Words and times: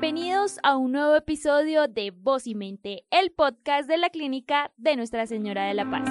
Bienvenidos 0.00 0.58
a 0.62 0.78
un 0.78 0.92
nuevo 0.92 1.14
episodio 1.14 1.86
de 1.86 2.10
Voz 2.10 2.46
y 2.46 2.54
Mente, 2.54 3.04
el 3.10 3.32
podcast 3.32 3.86
de 3.86 3.98
la 3.98 4.08
clínica 4.08 4.72
de 4.78 4.96
Nuestra 4.96 5.26
Señora 5.26 5.66
de 5.66 5.74
la 5.74 5.90
Paz. 5.90 6.08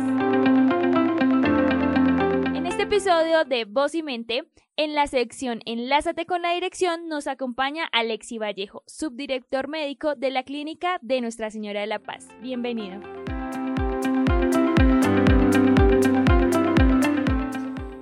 En 2.54 2.68
este 2.68 2.84
episodio 2.84 3.46
de 3.46 3.66
Voz 3.66 3.96
y 3.96 4.04
Mente, 4.04 4.44
en 4.78 4.94
la 4.94 5.08
sección 5.08 5.62
Enlázate 5.66 6.28
con 6.28 6.44
la 6.44 6.54
dirección, 6.54 7.08
nos 7.08 7.26
acompaña 7.26 7.86
Alexi 7.92 8.38
Vallejo, 8.38 8.84
subdirector 8.86 9.68
médico 9.68 10.14
de 10.14 10.30
la 10.30 10.44
clínica 10.44 11.00
de 11.02 11.22
Nuestra 11.22 11.50
Señora 11.50 11.82
de 11.82 11.88
la 11.88 11.98
Paz. 11.98 12.28
Bienvenido. 12.44 13.02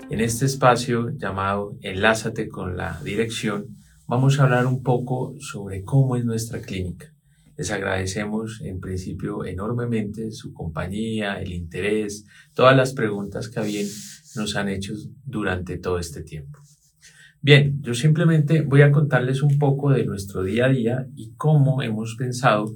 En 0.09 0.19
este 0.19 0.47
espacio 0.47 1.11
llamado 1.11 1.77
Enlázate 1.81 2.49
con 2.49 2.75
la 2.75 2.99
dirección, 3.05 3.77
vamos 4.07 4.39
a 4.39 4.43
hablar 4.43 4.65
un 4.65 4.81
poco 4.81 5.35
sobre 5.39 5.83
cómo 5.83 6.15
es 6.15 6.23
nuestra 6.23 6.61
clínica. 6.61 7.13
Les 7.57 7.71
agradecemos 7.71 8.61
en 8.61 8.79
principio 8.79 9.43
enormemente 9.45 10.31
su 10.31 10.53
compañía, 10.53 11.41
el 11.41 11.51
interés, 11.51 12.25
todas 12.53 12.75
las 12.75 12.93
preguntas 12.93 13.49
que 13.49 13.85
nos 14.35 14.55
han 14.55 14.69
hecho 14.69 14.93
durante 15.25 15.77
todo 15.77 15.99
este 15.99 16.23
tiempo. 16.23 16.59
Bien, 17.41 17.81
yo 17.81 17.93
simplemente 17.93 18.61
voy 18.61 18.81
a 18.81 18.91
contarles 18.91 19.41
un 19.41 19.57
poco 19.59 19.91
de 19.91 20.05
nuestro 20.05 20.43
día 20.43 20.65
a 20.65 20.69
día 20.69 21.07
y 21.15 21.33
cómo 21.33 21.81
hemos 21.81 22.15
pensado 22.15 22.73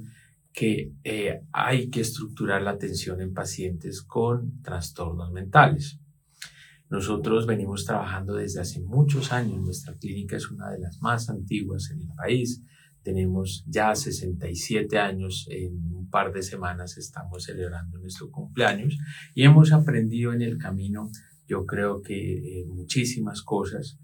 que 0.52 0.92
eh, 1.04 1.40
hay 1.52 1.88
que 1.88 2.00
estructurar 2.00 2.62
la 2.62 2.72
atención 2.72 3.20
en 3.20 3.32
pacientes 3.32 4.02
con 4.02 4.60
trastornos 4.62 5.32
mentales. 5.32 5.98
Nosotros 6.92 7.46
venimos 7.46 7.86
trabajando 7.86 8.34
desde 8.34 8.60
hace 8.60 8.78
muchos 8.82 9.32
años. 9.32 9.62
Nuestra 9.62 9.94
clínica 9.94 10.36
es 10.36 10.50
una 10.50 10.70
de 10.70 10.78
las 10.78 11.00
más 11.00 11.30
antiguas 11.30 11.90
en 11.90 12.02
el 12.02 12.08
país. 12.14 12.62
Tenemos 13.02 13.64
ya 13.66 13.94
67 13.94 14.98
años. 14.98 15.46
En 15.48 15.72
un 15.94 16.10
par 16.10 16.34
de 16.34 16.42
semanas 16.42 16.98
estamos 16.98 17.44
celebrando 17.44 17.96
nuestro 17.96 18.30
cumpleaños 18.30 18.98
y 19.34 19.44
hemos 19.44 19.72
aprendido 19.72 20.34
en 20.34 20.42
el 20.42 20.58
camino, 20.58 21.08
yo 21.48 21.64
creo 21.64 22.02
que 22.02 22.60
eh, 22.60 22.66
muchísimas 22.66 23.40
cosas, 23.40 23.98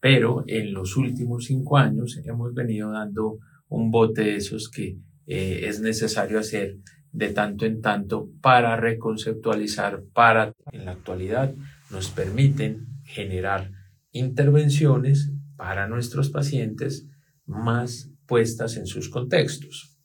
pero 0.00 0.42
en 0.48 0.72
los 0.72 0.96
últimos 0.96 1.44
cinco 1.44 1.78
años 1.78 2.20
hemos 2.24 2.54
venido 2.54 2.90
dando 2.90 3.38
un 3.68 3.92
bote 3.92 4.22
de 4.22 4.34
esos 4.34 4.68
que 4.68 4.98
eh, 5.28 5.60
es 5.68 5.80
necesario 5.80 6.40
hacer 6.40 6.76
de 7.12 7.28
tanto 7.28 7.66
en 7.66 7.80
tanto 7.80 8.30
para 8.40 8.74
reconceptualizar, 8.74 10.02
para 10.12 10.52
en 10.72 10.86
la 10.86 10.90
actualidad 10.90 11.54
nos 11.92 12.10
permiten 12.10 12.86
generar 13.04 13.70
intervenciones 14.10 15.32
para 15.56 15.86
nuestros 15.86 16.30
pacientes 16.30 17.06
más 17.44 18.10
puestas 18.26 18.76
en 18.76 18.86
sus 18.86 19.08
contextos. 19.08 19.98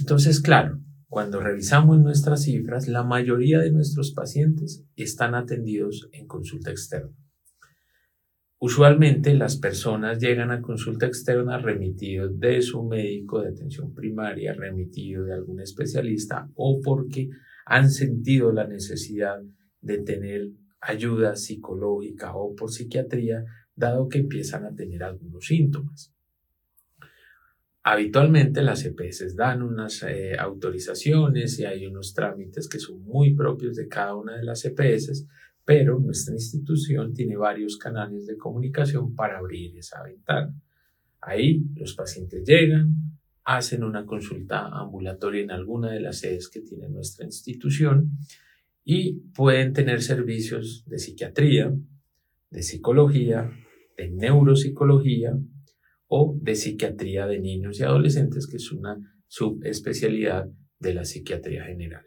Entonces, 0.00 0.40
claro, 0.40 0.80
cuando 1.06 1.40
revisamos 1.40 2.00
nuestras 2.00 2.42
cifras, 2.42 2.88
la 2.88 3.04
mayoría 3.04 3.60
de 3.60 3.70
nuestros 3.70 4.12
pacientes 4.12 4.84
están 4.96 5.34
atendidos 5.34 6.08
en 6.12 6.26
consulta 6.26 6.70
externa. 6.70 7.14
Usualmente 8.58 9.34
las 9.34 9.56
personas 9.56 10.18
llegan 10.20 10.52
a 10.52 10.62
consulta 10.62 11.06
externa 11.06 11.58
remitidos 11.58 12.38
de 12.38 12.62
su 12.62 12.84
médico 12.84 13.42
de 13.42 13.48
atención 13.48 13.92
primaria, 13.92 14.54
remitido 14.54 15.24
de 15.24 15.34
algún 15.34 15.60
especialista 15.60 16.48
o 16.54 16.80
porque 16.82 17.28
han 17.66 17.90
sentido 17.90 18.52
la 18.52 18.66
necesidad 18.66 19.38
de 19.80 19.98
tener 19.98 20.48
ayuda 20.82 21.36
psicológica 21.36 22.34
o 22.34 22.54
por 22.54 22.70
psiquiatría, 22.70 23.44
dado 23.74 24.08
que 24.08 24.18
empiezan 24.18 24.64
a 24.64 24.74
tener 24.74 25.02
algunos 25.02 25.46
síntomas. 25.46 26.12
Habitualmente 27.84 28.62
las 28.62 28.84
EPS 28.84 29.34
dan 29.34 29.62
unas 29.62 30.02
eh, 30.02 30.36
autorizaciones 30.38 31.58
y 31.58 31.64
hay 31.64 31.86
unos 31.86 32.14
trámites 32.14 32.68
que 32.68 32.78
son 32.78 33.02
muy 33.02 33.34
propios 33.34 33.76
de 33.76 33.88
cada 33.88 34.14
una 34.14 34.36
de 34.36 34.44
las 34.44 34.64
EPS, 34.64 35.26
pero 35.64 35.98
nuestra 35.98 36.34
institución 36.34 37.12
tiene 37.12 37.36
varios 37.36 37.76
canales 37.76 38.26
de 38.26 38.36
comunicación 38.36 39.14
para 39.14 39.38
abrir 39.38 39.76
esa 39.76 40.02
ventana. 40.02 40.54
Ahí 41.20 41.64
los 41.76 41.94
pacientes 41.94 42.44
llegan, 42.44 43.18
hacen 43.44 43.82
una 43.82 44.04
consulta 44.04 44.66
ambulatoria 44.66 45.42
en 45.42 45.50
alguna 45.50 45.90
de 45.90 46.00
las 46.00 46.18
sedes 46.18 46.48
que 46.48 46.60
tiene 46.60 46.88
nuestra 46.88 47.24
institución 47.24 48.18
y 48.84 49.20
pueden 49.34 49.72
tener 49.72 50.02
servicios 50.02 50.84
de 50.86 50.98
psiquiatría, 50.98 51.72
de 52.50 52.62
psicología, 52.62 53.50
de 53.96 54.10
neuropsicología 54.10 55.38
o 56.06 56.36
de 56.40 56.54
psiquiatría 56.54 57.26
de 57.26 57.40
niños 57.40 57.80
y 57.80 57.84
adolescentes, 57.84 58.46
que 58.46 58.56
es 58.56 58.72
una 58.72 58.98
subespecialidad 59.26 60.46
de 60.78 60.94
la 60.94 61.04
psiquiatría 61.04 61.64
general. 61.64 62.04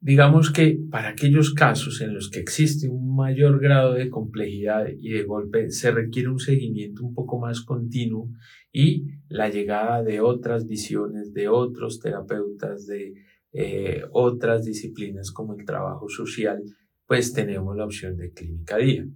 Digamos 0.00 0.52
que 0.52 0.78
para 0.90 1.08
aquellos 1.08 1.52
casos 1.54 2.00
en 2.00 2.14
los 2.14 2.30
que 2.30 2.38
existe 2.38 2.88
un 2.88 3.16
mayor 3.16 3.60
grado 3.60 3.94
de 3.94 4.10
complejidad 4.10 4.86
y 4.96 5.10
de 5.10 5.24
golpe 5.24 5.70
se 5.70 5.90
requiere 5.90 6.28
un 6.28 6.38
seguimiento 6.38 7.04
un 7.04 7.14
poco 7.14 7.40
más 7.40 7.62
continuo 7.62 8.30
y 8.72 9.06
la 9.28 9.48
llegada 9.48 10.04
de 10.04 10.20
otras 10.20 10.68
visiones, 10.68 11.34
de 11.34 11.48
otros 11.48 11.98
terapeutas, 11.98 12.86
de 12.86 13.14
eh, 13.52 14.02
otras 14.12 14.64
disciplinas 14.64 15.30
como 15.30 15.54
el 15.54 15.64
trabajo 15.64 16.08
social, 16.08 16.62
pues 17.06 17.32
tenemos 17.32 17.76
la 17.76 17.84
opción 17.84 18.16
de 18.16 18.32
Clínica 18.32 18.76
Día. 18.76 19.06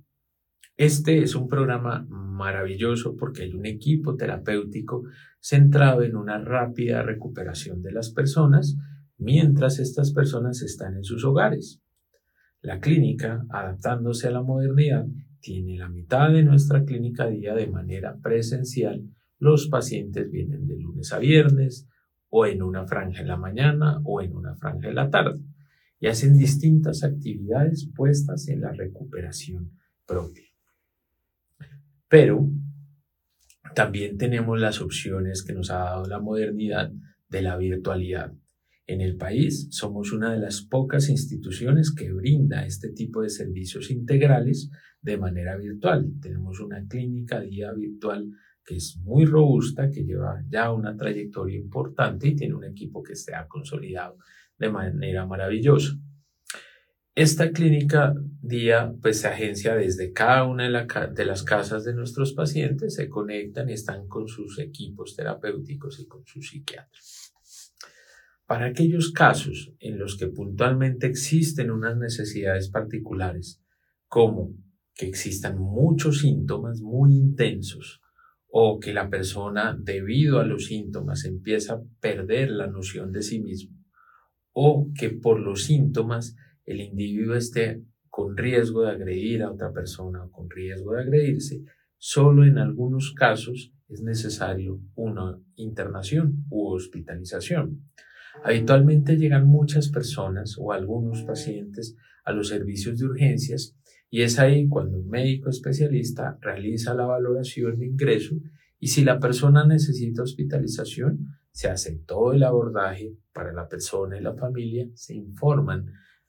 Este 0.77 1.23
es 1.23 1.35
un 1.35 1.49
programa 1.49 2.07
maravilloso 2.09 3.15
porque 3.17 3.43
hay 3.43 3.55
un 3.55 3.67
equipo 3.67 4.17
terapéutico 4.17 5.05
centrado 5.39 6.03
en 6.03 6.17
una 6.17 6.39
rápida 6.39 7.03
recuperación 7.03 7.83
de 7.83 7.93
las 7.93 8.11
personas 8.11 8.77
mientras 9.19 9.79
estas 9.79 10.13
personas 10.13 10.63
están 10.63 10.97
en 10.97 11.05
sus 11.05 11.25
hogares. 11.25 11.81
La 12.63 12.81
clínica, 12.81 13.45
adaptándose 13.51 14.29
a 14.29 14.31
la 14.31 14.43
modernidad, 14.43 15.05
tiene 15.41 15.77
la 15.77 15.89
mitad 15.89 16.33
de 16.33 16.45
nuestra 16.45 16.85
clínica 16.85 17.27
día 17.27 17.55
de 17.55 17.67
manera 17.67 18.17
presencial. 18.23 19.03
Los 19.39 19.69
pacientes 19.69 20.31
vienen 20.31 20.67
de 20.67 20.79
lunes 20.79 21.13
a 21.13 21.19
viernes, 21.19 21.89
o 22.35 22.47
en 22.47 22.63
una 22.63 22.87
franja 22.87 23.21
en 23.21 23.29
la 23.29 23.37
mañana 23.37 24.01
o 24.05 24.23
en 24.23 24.35
una 24.35 24.57
franja 24.57 24.89
en 24.89 24.95
la 24.95 25.11
tarde 25.11 25.39
y 26.01 26.07
hacen 26.07 26.37
distintas 26.37 27.05
actividades 27.05 27.91
puestas 27.95 28.49
en 28.49 28.63
la 28.63 28.73
recuperación 28.73 29.71
propia. 30.07 30.49
Pero 32.09 32.49
también 33.75 34.17
tenemos 34.17 34.59
las 34.59 34.81
opciones 34.81 35.43
que 35.43 35.53
nos 35.53 35.71
ha 35.71 35.79
dado 35.79 36.07
la 36.07 36.21
modernidad 36.21 36.91
de 37.29 37.43
la 37.43 37.59
virtualidad. 37.59 38.33
En 38.87 39.03
el 39.03 39.17
país 39.17 39.69
somos 39.71 40.11
una 40.13 40.33
de 40.33 40.41
las 40.41 40.63
pocas 40.63 41.11
instituciones 41.11 41.95
que 41.95 42.13
brinda 42.13 42.65
este 42.65 42.93
tipo 42.93 43.21
de 43.21 43.29
servicios 43.29 43.91
integrales 43.91 44.71
de 45.03 45.19
manera 45.19 45.57
virtual. 45.59 46.11
Tenemos 46.21 46.61
una 46.61 46.83
clínica 46.89 47.41
día 47.41 47.73
virtual 47.73 48.27
que 48.65 48.77
es 48.77 48.97
muy 48.99 49.25
robusta, 49.25 49.91
que 49.91 50.05
lleva 50.05 50.43
ya 50.49 50.73
una 50.73 50.97
trayectoria 50.97 51.59
importante 51.59 52.29
y 52.29 52.37
tiene 52.37 52.55
un 52.55 52.65
equipo 52.65 53.03
que 53.03 53.17
se 53.17 53.35
ha 53.35 53.47
consolidado 53.49 54.19
de 54.59 54.71
manera 54.71 55.27
maravillosa. 55.27 55.99
Esta 57.15 57.51
clínica 57.51 58.15
día 58.41 58.95
pues 59.01 59.21
se 59.21 59.29
agencia 59.29 59.77
desde 59.77 60.13
cada 60.13 60.45
una 60.45 60.65
de, 60.65 61.25
las 61.25 61.43
casas 61.43 61.85
de 61.85 61.95
nuestros 61.95 62.33
pacientes, 62.33 62.95
se 62.95 63.09
conectan 63.09 63.69
y 63.71 63.75
están 63.75 64.09
con 64.09 64.29
sus 64.29 64.59
equipos 64.59 65.15
terapéuticos 65.15 66.01
y 66.01 66.07
con 66.07 66.25
sus 66.27 66.49
psiquiatras. 66.49 67.35
Para 68.47 68.67
aquellos 68.67 69.13
casos 69.13 69.73
en 69.79 69.99
los 69.99 70.17
que 70.17 70.27
puntualmente 70.27 71.07
existen 71.07 71.71
unas 71.71 71.97
necesidades 71.97 72.69
particulares, 72.69 73.63
como 74.09 74.55
que 74.95 75.07
existan 75.07 75.59
muchos 75.59 76.21
síntomas 76.21 76.81
muy 76.81 77.15
intensos, 77.15 78.02
o 78.55 78.79
que 78.79 78.93
la 78.93 79.09
persona, 79.09 79.75
debido 79.81 80.39
a 80.39 80.45
los 80.45 80.67
síntomas, 80.67 81.25
empieza 81.25 81.75
a 81.75 81.83
perder 82.01 82.51
la 82.51 82.67
noción 82.67 83.11
de 83.11 83.23
sí 83.23 83.41
mismo, 83.41 83.79
o 84.53 84.91
que 84.95 85.09
por 85.09 85.41
los 85.41 85.65
síntomas 85.65 86.37
el 86.67 86.83
individuo 86.83 87.35
esté 87.35 87.83
con 88.11 88.37
riesgo 88.37 88.83
de 88.83 88.91
agredir 88.91 89.43
a 89.43 89.51
otra 89.51 89.73
persona 89.73 90.23
o 90.23 90.31
con 90.31 90.51
riesgo 90.51 90.93
de 90.93 91.01
agredirse, 91.01 91.63
solo 91.97 92.45
en 92.45 92.59
algunos 92.59 93.15
casos 93.15 93.73
es 93.89 94.03
necesario 94.03 94.83
una 94.97 95.41
internación 95.55 96.45
u 96.51 96.75
hospitalización. 96.75 97.89
Habitualmente 98.45 99.17
llegan 99.17 99.47
muchas 99.47 99.89
personas 99.89 100.57
o 100.59 100.73
algunos 100.73 101.23
pacientes 101.23 101.97
a 102.25 102.33
los 102.33 102.49
servicios 102.49 102.99
de 102.99 103.07
urgencias 103.07 103.79
y 104.15 104.21
es 104.21 104.39
ahí 104.39 104.69
cuando 104.69 104.99
un 104.99 105.09
médico 105.09 105.49
especialista 105.49 106.39
realiza 106.43 106.93
la 106.93 107.07
valoración 107.07 107.79
de 107.79 107.87
ingreso 107.87 108.35
y 108.79 108.89
si 108.89 109.05
la 109.05 109.19
persona 109.19 109.67
necesita 109.67 110.23
hospitalización, 110.23 111.29
se 111.51 111.69
hace 111.69 111.97
todo 112.05 112.35
el 112.35 112.43
abordaje 112.43 113.17
para 113.33 113.55
la 113.55 113.67
persona 113.67 114.19
y 114.19 114.21
la 114.21 114.35
familia, 114.35 114.87
se 114.93 115.15
informan 115.15 115.87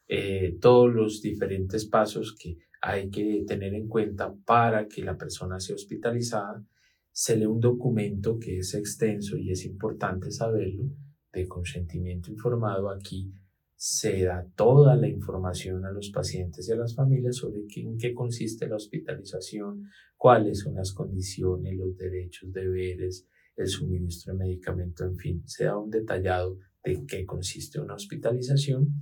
eh, 0.08 0.58
todos 0.62 0.94
los 0.94 1.22
diferentes 1.22 1.86
pasos 1.86 2.34
que 2.40 2.58
hay 2.82 3.10
que 3.10 3.44
tener 3.46 3.74
en 3.74 3.90
cuenta 3.90 4.34
para 4.46 4.88
que 4.88 5.04
la 5.04 5.18
persona 5.18 5.60
sea 5.60 5.76
hospitalizada 5.76 6.64
se 7.12 7.36
lee 7.36 7.48
un 7.48 7.60
documento 7.60 8.40
que 8.40 8.60
es 8.60 8.74
extenso 8.76 9.36
y 9.36 9.52
es 9.52 9.66
importante 9.66 10.32
saberlo, 10.32 10.86
de 11.34 11.48
consentimiento 11.50 12.32
informado. 12.32 12.90
Aquí 12.90 13.30
se 13.76 14.24
da 14.24 14.46
toda 14.56 14.96
la 14.96 15.08
información 15.08 15.86
a 15.86 15.92
los 15.92 16.10
pacientes 16.12 16.68
y 16.68 16.72
a 16.72 16.76
las 16.76 16.96
familias 16.96 17.38
sobre 17.38 17.62
en 17.76 17.98
qué 17.98 18.14
consiste 18.14 18.68
la 18.68 18.76
hospitalización, 18.76 19.90
cuáles 20.18 20.60
son 20.60 20.76
las 20.76 20.94
condiciones, 20.94 21.76
los 21.76 21.98
derechos, 21.98 22.52
deberes, 22.52 23.28
el 23.56 23.68
suministro 23.68 24.34
de 24.34 24.40
medicamento, 24.40 25.04
en 25.04 25.18
fin, 25.18 25.44
se 25.46 25.66
da 25.66 25.78
un 25.78 25.90
detallado 25.90 26.58
de 26.84 27.06
qué 27.06 27.26
consiste 27.26 27.80
una 27.80 27.96
hospitalización 27.96 28.94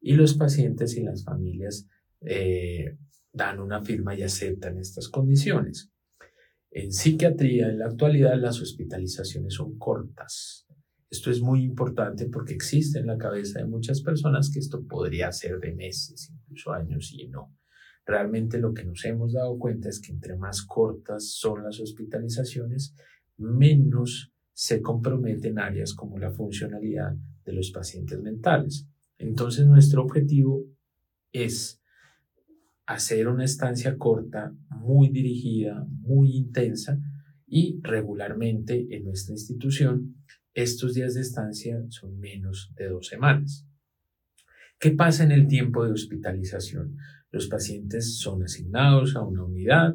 y 0.00 0.14
los 0.14 0.34
pacientes 0.34 0.96
y 0.96 1.02
las 1.02 1.24
familias 1.24 1.86
eh, 2.20 2.96
dan 3.32 3.60
una 3.60 3.82
firma 3.82 4.14
y 4.14 4.22
aceptan 4.22 4.78
estas 4.78 5.08
condiciones. 5.08 5.90
En 6.70 6.92
psiquiatría, 6.92 7.68
en 7.68 7.78
la 7.78 7.86
actualidad, 7.86 8.36
las 8.36 8.60
hospitalizaciones 8.60 9.54
son 9.54 9.78
cortas. 9.78 10.66
Esto 11.12 11.30
es 11.30 11.42
muy 11.42 11.62
importante 11.62 12.24
porque 12.24 12.54
existe 12.54 12.98
en 12.98 13.06
la 13.06 13.18
cabeza 13.18 13.58
de 13.58 13.66
muchas 13.66 14.00
personas 14.00 14.50
que 14.50 14.60
esto 14.60 14.82
podría 14.86 15.30
ser 15.30 15.60
de 15.60 15.74
meses, 15.74 16.32
incluso 16.32 16.72
años, 16.72 17.12
y 17.12 17.28
no. 17.28 17.54
Realmente 18.06 18.58
lo 18.58 18.72
que 18.72 18.84
nos 18.84 19.04
hemos 19.04 19.34
dado 19.34 19.58
cuenta 19.58 19.90
es 19.90 20.00
que 20.00 20.10
entre 20.10 20.36
más 20.38 20.62
cortas 20.62 21.32
son 21.32 21.64
las 21.64 21.78
hospitalizaciones, 21.80 22.94
menos 23.36 24.32
se 24.54 24.80
comprometen 24.80 25.58
áreas 25.58 25.92
como 25.92 26.18
la 26.18 26.30
funcionalidad 26.30 27.14
de 27.44 27.52
los 27.52 27.70
pacientes 27.72 28.18
mentales. 28.22 28.88
Entonces 29.18 29.66
nuestro 29.66 30.04
objetivo 30.04 30.64
es 31.30 31.78
hacer 32.86 33.28
una 33.28 33.44
estancia 33.44 33.98
corta, 33.98 34.56
muy 34.70 35.10
dirigida, 35.10 35.86
muy 35.90 36.34
intensa 36.38 36.98
y 37.46 37.78
regularmente 37.82 38.86
en 38.96 39.04
nuestra 39.04 39.34
institución 39.34 40.16
estos 40.54 40.94
días 40.94 41.14
de 41.14 41.22
estancia 41.22 41.84
son 41.88 42.18
menos 42.18 42.72
de 42.76 42.88
dos 42.88 43.06
semanas. 43.06 43.66
¿Qué 44.78 44.90
pasa 44.90 45.24
en 45.24 45.32
el 45.32 45.46
tiempo 45.46 45.84
de 45.84 45.92
hospitalización? 45.92 46.96
Los 47.30 47.46
pacientes 47.46 48.18
son 48.18 48.42
asignados 48.42 49.16
a 49.16 49.22
una 49.22 49.44
unidad, 49.44 49.94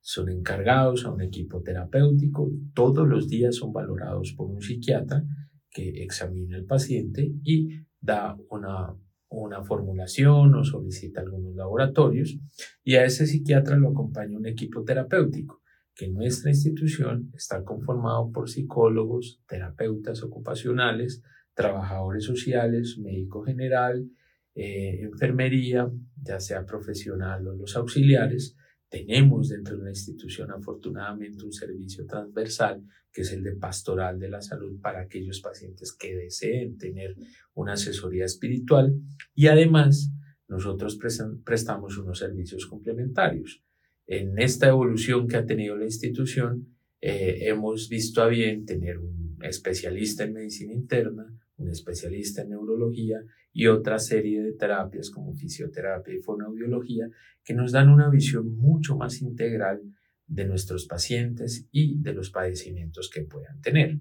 son 0.00 0.28
encargados 0.30 1.04
a 1.04 1.10
un 1.10 1.22
equipo 1.22 1.62
terapéutico, 1.62 2.50
todos 2.74 3.08
los 3.08 3.28
días 3.28 3.56
son 3.56 3.72
valorados 3.72 4.34
por 4.36 4.50
un 4.50 4.60
psiquiatra 4.60 5.24
que 5.70 6.02
examina 6.02 6.56
al 6.56 6.64
paciente 6.64 7.32
y 7.42 7.68
da 8.00 8.36
una 8.50 8.96
una 9.28 9.62
formulación 9.62 10.54
o 10.54 10.64
solicita 10.64 11.20
algunos 11.20 11.54
laboratorios 11.54 12.38
y 12.84 12.94
a 12.94 13.04
ese 13.04 13.26
psiquiatra 13.26 13.76
lo 13.76 13.90
acompaña 13.90 14.38
un 14.38 14.46
equipo 14.46 14.84
terapéutico 14.84 15.62
que 15.96 16.08
nuestra 16.08 16.50
institución 16.50 17.32
está 17.34 17.64
conformado 17.64 18.30
por 18.30 18.50
psicólogos, 18.50 19.40
terapeutas 19.48 20.22
ocupacionales, 20.22 21.22
trabajadores 21.54 22.24
sociales, 22.24 22.98
médico 22.98 23.42
general, 23.42 24.06
eh, 24.54 25.00
enfermería, 25.00 25.90
ya 26.22 26.38
sea 26.38 26.66
profesional 26.66 27.48
o 27.48 27.54
los 27.54 27.74
auxiliares, 27.76 28.56
tenemos 28.88 29.48
dentro 29.48 29.78
de 29.78 29.84
la 29.84 29.90
institución 29.90 30.50
afortunadamente 30.50 31.44
un 31.44 31.52
servicio 31.52 32.06
transversal 32.06 32.82
que 33.10 33.22
es 33.22 33.32
el 33.32 33.42
de 33.42 33.56
pastoral 33.56 34.18
de 34.18 34.28
la 34.28 34.42
salud 34.42 34.78
para 34.80 35.00
aquellos 35.00 35.40
pacientes 35.40 35.96
que 35.98 36.14
deseen 36.14 36.76
tener 36.76 37.16
una 37.54 37.72
asesoría 37.72 38.26
espiritual 38.26 38.94
y 39.34 39.46
además 39.46 40.12
nosotros 40.48 40.98
prestamos 41.42 41.96
unos 41.96 42.18
servicios 42.18 42.66
complementarios. 42.66 43.64
En 44.06 44.38
esta 44.38 44.68
evolución 44.68 45.26
que 45.26 45.36
ha 45.36 45.46
tenido 45.46 45.76
la 45.76 45.84
institución, 45.84 46.76
eh, 47.00 47.48
hemos 47.48 47.88
visto 47.88 48.22
a 48.22 48.28
bien 48.28 48.64
tener 48.64 48.98
un 48.98 49.38
especialista 49.42 50.24
en 50.24 50.32
medicina 50.32 50.72
interna, 50.72 51.26
un 51.56 51.70
especialista 51.70 52.42
en 52.42 52.50
neurología 52.50 53.20
y 53.52 53.66
otra 53.66 53.98
serie 53.98 54.42
de 54.42 54.52
terapias 54.52 55.10
como 55.10 55.34
fisioterapia 55.34 56.14
y 56.14 56.20
fonoaudiología 56.20 57.08
que 57.42 57.54
nos 57.54 57.72
dan 57.72 57.88
una 57.88 58.08
visión 58.08 58.56
mucho 58.56 58.96
más 58.96 59.22
integral 59.22 59.82
de 60.26 60.46
nuestros 60.46 60.86
pacientes 60.86 61.66
y 61.72 62.00
de 62.00 62.12
los 62.12 62.30
padecimientos 62.30 63.10
que 63.10 63.22
puedan 63.22 63.60
tener. 63.60 63.98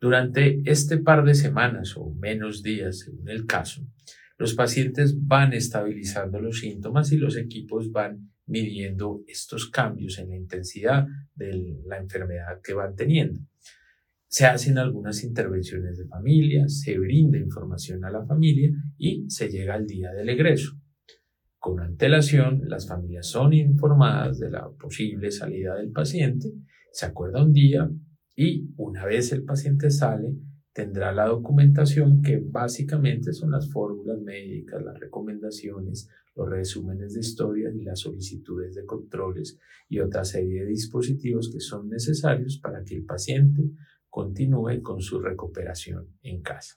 Durante 0.00 0.62
este 0.64 0.98
par 0.98 1.24
de 1.24 1.34
semanas 1.34 1.96
o 1.96 2.10
menos 2.14 2.62
días, 2.62 3.00
según 3.00 3.28
el 3.28 3.46
caso, 3.46 3.86
los 4.38 4.54
pacientes 4.54 5.16
van 5.26 5.52
estabilizando 5.52 6.40
los 6.40 6.60
síntomas 6.60 7.12
y 7.12 7.16
los 7.16 7.36
equipos 7.36 7.90
van 7.92 8.30
midiendo 8.46 9.22
estos 9.26 9.70
cambios 9.70 10.18
en 10.18 10.30
la 10.30 10.36
intensidad 10.36 11.06
de 11.34 11.76
la 11.84 11.98
enfermedad 11.98 12.60
que 12.62 12.74
van 12.74 12.94
teniendo. 12.94 13.40
Se 14.28 14.46
hacen 14.46 14.78
algunas 14.78 15.22
intervenciones 15.24 15.98
de 15.98 16.06
familia, 16.06 16.68
se 16.68 16.98
brinda 16.98 17.38
información 17.38 18.04
a 18.04 18.10
la 18.10 18.24
familia 18.24 18.70
y 18.98 19.24
se 19.28 19.48
llega 19.48 19.74
al 19.74 19.86
día 19.86 20.12
del 20.12 20.28
egreso. 20.28 20.76
Con 21.58 21.80
antelación, 21.80 22.62
las 22.68 22.86
familias 22.86 23.26
son 23.26 23.52
informadas 23.52 24.38
de 24.38 24.50
la 24.50 24.68
posible 24.68 25.30
salida 25.30 25.74
del 25.76 25.90
paciente, 25.90 26.52
se 26.92 27.06
acuerda 27.06 27.44
un 27.44 27.52
día 27.52 27.90
y 28.34 28.68
una 28.76 29.04
vez 29.04 29.32
el 29.32 29.44
paciente 29.44 29.90
sale, 29.90 30.34
tendrá 30.72 31.12
la 31.12 31.26
documentación 31.26 32.20
que 32.20 32.38
básicamente 32.38 33.32
son 33.32 33.50
las 33.52 33.70
fórmulas 33.70 34.20
médicas, 34.20 34.82
las 34.84 35.00
recomendaciones, 35.00 36.08
los 36.36 36.48
resúmenes 36.48 37.14
de 37.14 37.20
historias 37.20 37.74
y 37.74 37.82
las 37.82 38.00
solicitudes 38.00 38.74
de 38.74 38.84
controles 38.84 39.58
y 39.88 40.00
otra 40.00 40.24
serie 40.24 40.62
de 40.62 40.66
dispositivos 40.66 41.50
que 41.50 41.60
son 41.60 41.88
necesarios 41.88 42.58
para 42.58 42.84
que 42.84 42.94
el 42.94 43.04
paciente 43.04 43.62
continúe 44.08 44.82
con 44.82 45.00
su 45.00 45.20
recuperación 45.20 46.08
en 46.22 46.42
casa. 46.42 46.76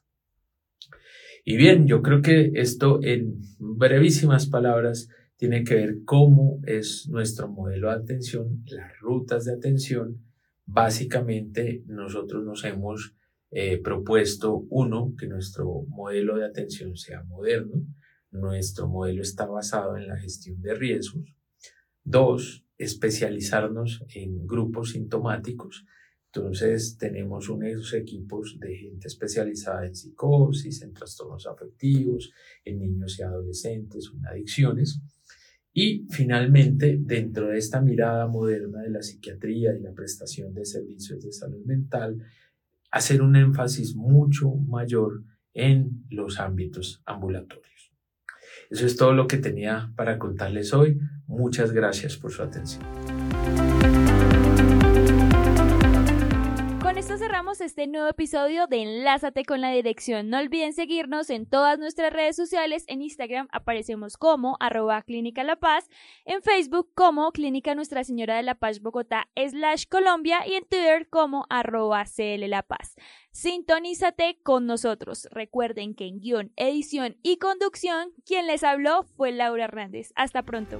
Y 1.46 1.58
bien, 1.58 1.88
yo 1.88 2.02
creo 2.02 2.22
que 2.22 2.52
esto 2.56 3.00
en 3.02 3.40
brevísimas 3.60 4.48
palabras 4.48 5.10
tiene 5.38 5.64
que 5.64 5.76
ver 5.76 5.96
cómo 6.04 6.60
es 6.66 7.08
nuestro 7.10 7.48
modelo 7.48 7.90
de 7.90 7.96
atención, 7.96 8.64
las 8.66 8.98
rutas 9.00 9.46
de 9.46 9.54
atención. 9.54 10.22
Básicamente 10.66 11.84
nosotros 11.88 12.44
nos 12.44 12.66
hemos 12.66 13.16
eh, 13.52 13.82
propuesto, 13.82 14.66
uno, 14.70 15.16
que 15.18 15.28
nuestro 15.28 15.86
modelo 15.88 16.38
de 16.38 16.46
atención 16.46 16.96
sea 16.98 17.24
moderno. 17.24 17.86
Nuestro 18.32 18.88
modelo 18.88 19.22
está 19.22 19.46
basado 19.46 19.98
en 19.98 20.08
la 20.08 20.18
gestión 20.18 20.62
de 20.62 20.76
riesgos. 20.76 21.34
Dos, 22.04 22.66
especializarnos 22.78 24.04
en 24.14 24.46
grupos 24.48 24.92
sintomáticos 24.92 25.86
entonces 26.32 26.96
tenemos 26.98 27.50
unos 27.50 27.92
equipos 27.94 28.60
de 28.60 28.76
gente 28.76 29.08
especializada 29.08 29.88
en 29.88 29.96
psicosis, 29.96 30.84
en 30.84 30.94
trastornos 30.94 31.48
afectivos, 31.48 32.32
en 32.64 32.80
niños 32.80 33.18
y 33.18 33.24
adolescentes, 33.24 34.12
en 34.14 34.28
adicciones. 34.28 35.02
Y 35.74 36.06
finalmente, 36.12 37.00
dentro 37.02 37.48
de 37.48 37.58
esta 37.58 37.82
mirada 37.82 38.28
moderna 38.28 38.84
de 38.84 38.92
la 38.92 39.02
psiquiatría 39.02 39.76
y 39.76 39.82
la 39.82 39.94
prestación 39.94 40.54
de 40.54 40.66
servicios 40.66 41.24
de 41.24 41.32
salud 41.32 41.66
mental, 41.66 42.22
hacer 42.92 43.24
un 43.24 43.36
énfasis 43.36 43.96
mucho 43.96 44.52
mayor 44.52 45.24
en 45.54 46.06
los 46.12 46.40
ámbitos 46.40 47.02
ambulatorios. 47.06 47.79
Eso 48.70 48.86
es 48.86 48.96
todo 48.96 49.14
lo 49.14 49.28
que 49.28 49.38
tenía 49.38 49.92
para 49.96 50.20
contarles 50.20 50.74
hoy. 50.74 51.00
Muchas 51.28 51.72
gracias 51.72 52.18
por 52.18 52.32
su 52.32 52.44
atención. 52.44 52.84
Cerramos 57.20 57.60
este 57.60 57.86
nuevo 57.86 58.08
episodio 58.08 58.68
de 58.68 58.82
Enlázate 58.82 59.44
con 59.44 59.60
la 59.60 59.72
dirección. 59.72 60.30
No 60.30 60.40
olviden 60.40 60.72
seguirnos 60.72 61.30
en 61.30 61.46
todas 61.46 61.78
nuestras 61.78 62.14
redes 62.14 62.38
sociales. 62.38 62.86
En 62.88 63.02
Instagram 63.02 63.50
aparecemos 63.52 64.16
como 64.16 64.56
arroba 64.62 65.02
Clínica 65.02 65.44
La 65.44 65.58
Paz, 65.58 65.90
en 66.24 66.42
Facebook 66.42 66.94
como 66.96 67.30
Clínica 67.34 67.76
Nuestra 67.76 68.06
Señora 68.06 68.38
de 68.38 68.44
la 68.44 68.56
Paz 68.56 68.80
Bogotá 68.80 69.28
Colombia 69.90 70.48
y 70.48 70.54
en 70.54 70.64
Twitter 70.64 71.10
como 71.10 71.46
arroba 71.50 72.06
CL 72.06 72.48
La 72.48 72.64
Paz. 72.64 72.96
Sintonízate 73.34 74.40
con 74.42 74.66
nosotros. 74.66 75.28
Recuerden 75.30 75.96
que 75.96 76.06
en 76.06 76.22
guion, 76.22 76.54
edición 76.56 77.18
y 77.22 77.36
conducción, 77.36 78.14
quien 78.26 78.48
les 78.48 78.64
habló 78.64 79.04
fue 79.04 79.34
Laura 79.34 79.66
Hernández. 79.66 80.14
Hasta 80.16 80.44
pronto. 80.44 80.80